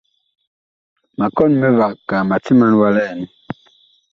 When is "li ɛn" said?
2.95-3.19